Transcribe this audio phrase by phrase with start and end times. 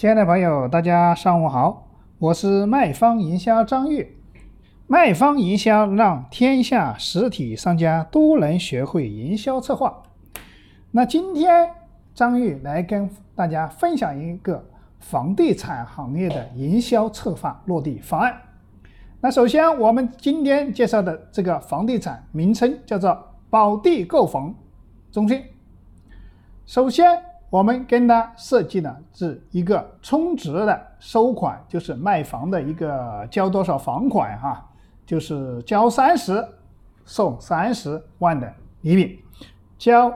[0.00, 1.86] 亲爱的朋友，大家上午好，
[2.18, 4.16] 我是卖方营销张玉。
[4.86, 10.02] 卖方营销让天下实体商家都能学会营销策划。
[10.90, 11.70] 那今天
[12.14, 14.64] 张玉来跟大家分享一个
[15.00, 18.34] 房地产行业的营销策划落地方案。
[19.20, 24.54] 那首先我们今天介绍的这个房地产名称叫做宝地购房
[25.12, 25.44] 中心。
[26.64, 27.29] 首先。
[27.50, 34.70] 我们跟他设计的是一个充值的收款，就是卖房的一个交多少房款哈，
[35.04, 36.46] 就是交三十
[37.04, 39.18] 送三十万的礼品，
[39.76, 40.12] 交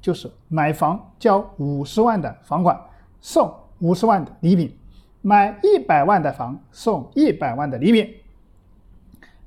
[0.00, 2.80] 就是买房交五十万的房款
[3.20, 4.72] 送五十万的礼品，
[5.20, 8.08] 买一百万的房送一百万的礼品。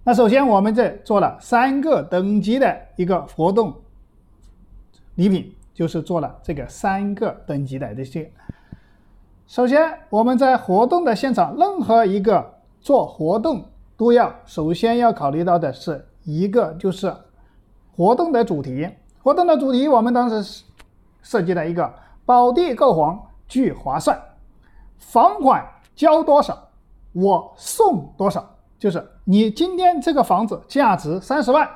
[0.04, 3.74] 那首先我们这做了三个等级的一个活动
[5.16, 5.56] 礼品。
[5.74, 8.32] 就是做了这个三个等级的这些。
[9.48, 13.66] 首先，我们在活动的现场，任何一个做活动
[13.98, 17.14] 都要首先要考虑到的是一个就是
[17.96, 18.90] 活动的主题。
[19.22, 20.64] 活动的主题，我们当时
[21.22, 21.94] 设计了一个
[22.26, 24.20] 宝地购房巨划算，
[24.98, 25.64] 房款
[25.96, 26.58] 交多少
[27.12, 31.70] 我送多少，就是你今天这个房子价值三十万，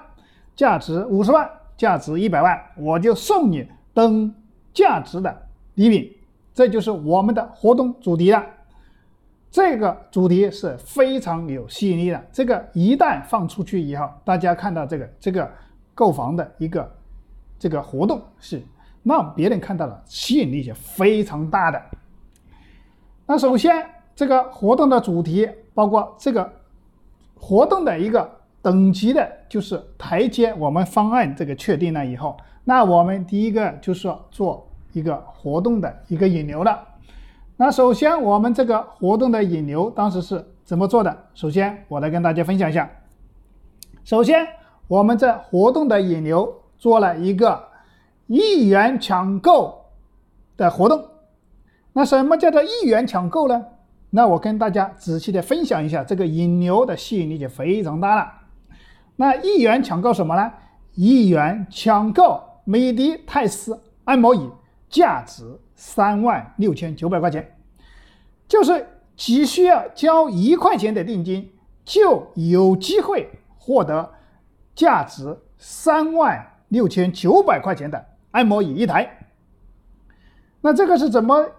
[0.55, 3.69] 价值五十万，价值一百万，我就送你。
[3.95, 4.31] 等
[4.73, 6.13] 价值的礼品，
[6.53, 8.45] 这就是我们的活动主题了。
[9.49, 12.21] 这个主题是非常有吸引力的。
[12.29, 15.49] 这个一旦放出去以后，大家看到这个这个
[15.93, 16.93] 购房的一个
[17.57, 18.61] 这个活动是
[19.03, 21.81] 让别人看到了，吸引力是非常大的。
[23.25, 26.51] 那首先，这个活动的主题包括这个
[27.35, 28.29] 活动的一个
[28.61, 30.53] 等级的，就是台阶。
[30.55, 32.35] 我们方案这个确定了以后。
[32.65, 36.85] 那我们第一个就是做一个活动的一个引流了。
[37.57, 41.25] 那首先我们这个活动的引流当时是怎么做的？
[41.33, 42.89] 首先我来跟大家分享一下。
[44.03, 44.45] 首先
[44.87, 47.63] 我们这活动的引流做了一个
[48.27, 49.85] 一元抢购
[50.57, 51.01] 的活动。
[51.93, 53.63] 那什么叫做一元抢购呢？
[54.09, 58.31] 那我跟大家仔细的分享一下，这个引流的吸引力就非常大了。
[59.15, 60.51] 那一元抢购什么呢？
[60.95, 62.41] 一元抢购。
[62.65, 64.49] 美的泰斯按摩椅
[64.89, 67.55] 价值三万六千九百块钱，
[68.47, 71.51] 就是只需要交一块钱的定金，
[71.85, 74.13] 就有机会获得
[74.73, 79.29] 价值三万六千九百块钱的按摩椅一台。
[80.61, 81.51] 那这个是怎么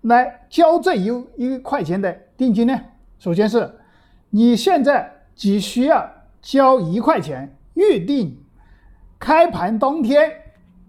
[0.00, 1.06] 来交这一
[1.36, 2.80] 一块钱的定金呢？
[3.18, 3.78] 首先是
[4.30, 8.42] 你现在只需要交一块钱预定。
[9.20, 10.32] 开盘当天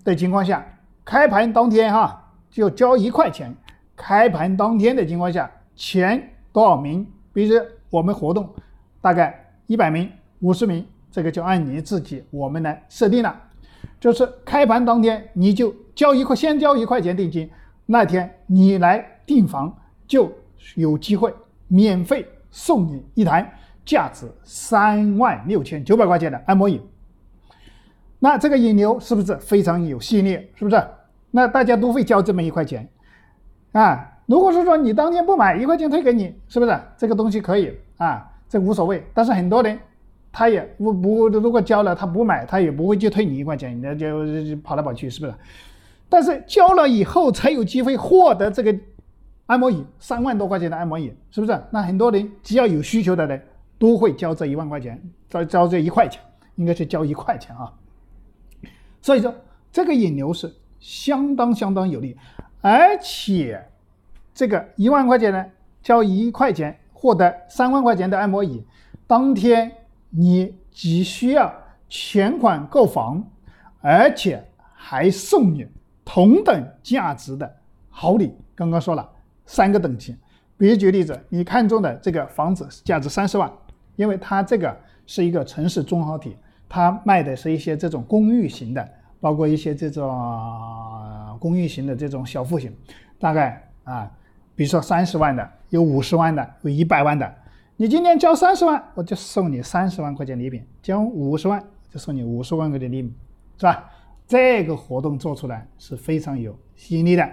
[0.05, 0.65] 的情况下，
[1.03, 3.53] 开盘当天哈就交一块钱。
[3.95, 7.05] 开盘当天的情况下，前多少名？
[7.33, 8.49] 比如说我们活动
[9.01, 10.09] 大概一百名、
[10.39, 13.37] 五十名，这个就按你自己我们来设定了。
[13.99, 17.47] 就是开盘当天你就交一块，先交一块钱定金，
[17.85, 19.77] 那天你来订房
[20.07, 20.31] 就
[20.75, 21.31] 有机会
[21.67, 23.53] 免费送你一台
[23.85, 26.81] 价值三万六千九百块钱的按摩椅。
[28.23, 30.33] 那这个引流是不是非常有吸引力？
[30.53, 30.79] 是不是？
[31.31, 32.87] 那大家都会交这么一块钱，
[33.71, 36.79] 啊，如果是说你当天不买，一块钱退给你，是不是？
[36.95, 39.03] 这个东西可以啊，这无所谓。
[39.13, 39.79] 但是很多人
[40.31, 45.33] 他也不不，如果交了他不买，他也不会去退你一块钱，那就跑来跑去，是不是？
[46.07, 48.77] 但是交了以后才有机会获得这个
[49.47, 51.59] 按摩椅，三万多块钱的按摩椅，是不是？
[51.71, 53.41] 那很多人只要有需求的人
[53.79, 56.21] 都会交这一万块钱，交交这一块钱，
[56.55, 57.71] 应该是交一块钱啊。
[59.01, 59.34] 所以说，
[59.72, 62.16] 这个引流是相当相当有利，
[62.62, 63.63] 而且
[64.34, 65.45] 这个一万块钱呢，
[65.81, 68.63] 交一块钱获得三万块钱的按摩椅，
[69.07, 69.72] 当天
[70.11, 71.51] 你只需要
[71.90, 73.23] 全款购房，
[73.81, 75.66] 而且还送你
[76.06, 77.51] 同等价值的
[77.90, 78.35] 好礼。
[78.53, 79.09] 刚刚说了
[79.47, 80.16] 三个等级，
[80.58, 83.52] 比如举例子，你看中的这个房子价值三十万，
[83.96, 84.78] 因为它这个
[85.08, 86.37] 是一个城市综合体。
[86.73, 88.90] 它卖的是一些这种公寓型的，
[89.22, 90.12] 包括一些这种
[91.40, 92.76] 公寓型的这种小户型，
[93.18, 94.12] 大概啊，
[94.53, 97.34] 比如说三十万的，有五十万的，有一百万的。
[97.78, 103.16] 你今天交三十万，我就送你三十万块钱礼品；交五十万，就送你五十万块钱礼品，
[103.58, 103.90] 是吧？
[104.28, 107.29] 这个活动做出来是非常有吸引力的。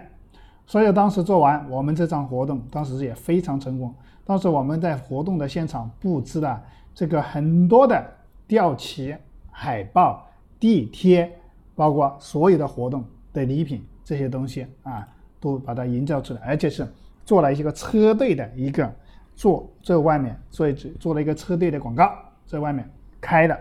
[0.66, 3.92] 所以当时做完我们这场活动，当时也非常成功。
[4.24, 6.62] 当时我们在活动的现场布置了
[6.94, 8.06] 这个很多的
[8.46, 9.16] 吊旗。
[9.60, 10.24] 海报、
[10.60, 11.36] 地贴，
[11.78, 15.06] 包括所有的活动的礼品这些东西啊，
[15.38, 16.84] 都把它营造出来，而且是
[17.24, 18.92] 做了一个车队的一个
[19.36, 22.12] 做在外面做做了一个车队的广告，
[22.48, 22.90] 在外面
[23.20, 23.56] 开的，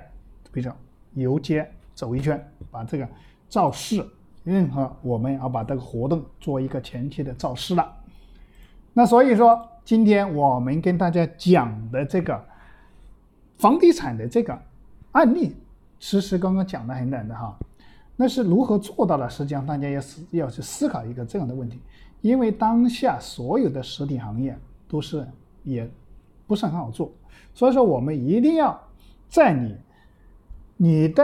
[0.52, 0.76] 比如说
[1.14, 3.08] 游街走一圈，把这个
[3.48, 4.04] 造势，
[4.44, 7.88] 任何我们要把这个活动做一个前期的造势了。
[8.94, 12.44] 那所以说，今天我们跟大家讲的这个
[13.60, 14.60] 房地产的这个
[15.12, 15.56] 案例，
[16.00, 17.56] 其实刚刚讲的很难的哈。
[18.20, 19.30] 那是如何做到的？
[19.30, 21.80] 实际上，大家要思要去思考一个这样的问题，
[22.22, 24.58] 因为当下所有的实体行业
[24.90, 25.24] 都是
[25.64, 25.88] 也
[26.48, 27.12] 不是很好做，
[27.54, 28.78] 所以说我们一定要
[29.30, 29.78] 在你
[30.78, 31.24] 你的，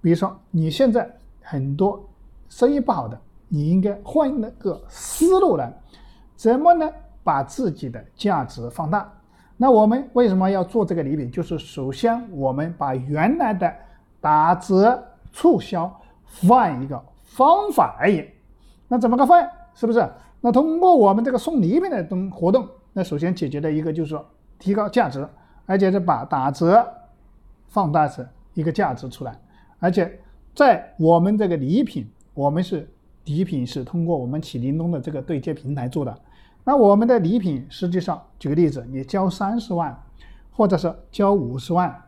[0.00, 1.10] 比如说你现在
[1.40, 2.08] 很多
[2.48, 5.76] 生意不好的，你应该换那个思路来，
[6.36, 6.88] 怎么呢？
[7.24, 9.12] 把自己的价值放大。
[9.56, 11.28] 那我们为什么要做这个礼品？
[11.32, 13.74] 就是首先我们把原来的
[14.20, 15.02] 打折
[15.32, 15.92] 促销。
[16.40, 18.28] 换一个方法而已，
[18.88, 19.48] 那怎么个换？
[19.74, 20.08] 是不是？
[20.40, 24.24] 那通过我们这个送礼品的东活动，那首先解决的一个就是说
[24.58, 25.26] 提高价值，
[25.66, 26.86] 而且是把打折
[27.68, 29.38] 放大成一个价值出来，
[29.78, 30.20] 而且
[30.54, 32.88] 在我们这个礼品，我们是
[33.24, 36.18] 礼品是通过我们启灵东的这个对接平台做的。
[36.64, 39.96] 那我们的礼品实际上，举个例子，你交三十万，
[40.50, 42.02] 或者是交五十万，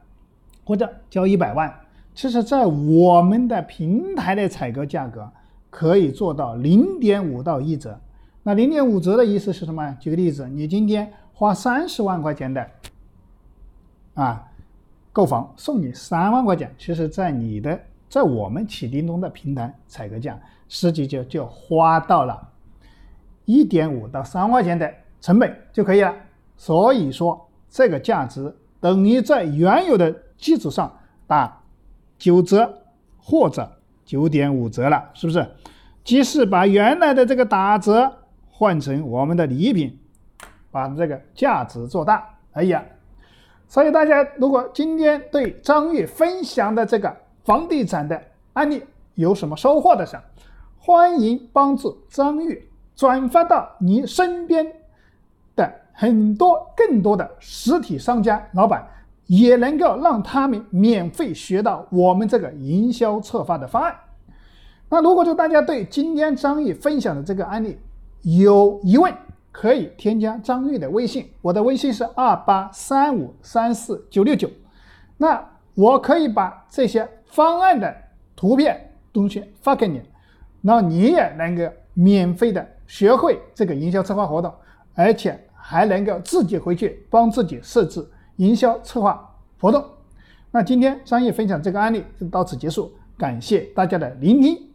[0.64, 1.72] 或者交一百万。
[2.14, 5.28] 其实，在我们的平台的采购价格
[5.68, 7.98] 可以做到零点五到一折。
[8.44, 9.96] 那零点五折的意思是什么？
[9.98, 12.64] 举个例子，你今天花三十万块钱的
[14.14, 14.48] 啊
[15.12, 16.72] 购房，送你三万块钱。
[16.78, 20.38] 其实，在你的在我们启叮咚的平台采购价，
[20.68, 22.48] 实际就就花到了
[23.44, 24.88] 一点五到三块钱的
[25.20, 26.14] 成本就可以了。
[26.56, 30.96] 所以说，这个价值等于在原有的基础上
[31.26, 31.60] 打。
[32.24, 32.78] 九折
[33.18, 33.70] 或者
[34.02, 35.46] 九点五折了，是不是？
[36.02, 38.10] 即使把原来的这个打折
[38.50, 39.98] 换成我们的礼品，
[40.70, 42.74] 把这个价值做大而已。
[43.68, 48.18] 所以大家如果今天对张玉分享的这个房地产的
[48.54, 48.82] 案例
[49.16, 50.22] 有什么收获的时候，
[50.78, 52.66] 欢迎帮助张玉
[52.96, 54.66] 转发到你身边
[55.54, 58.82] 的很多更多的实体商家老板。
[59.26, 63.94] 也能够让他们免费学到我们这个营销策划的方案。
[64.90, 67.78] 那如果说大家对今天张玉分享的这个案例
[68.22, 69.12] 有疑问，
[69.50, 74.50] 可以添加张玉的微信，我的微信是二八三五三四九六九。
[75.16, 75.42] 那
[75.74, 77.94] 我可以把这些方案的
[78.36, 80.02] 图片东西发给你，
[80.60, 81.62] 然后你也能够
[81.94, 84.52] 免费的学会这个营销策划活动，
[84.94, 88.04] 而且还能够自己回去帮自己设置。
[88.36, 89.84] 营销策划活动，
[90.50, 94.73] 那今天商业分享这个案例就到此结束，感谢大家的聆听。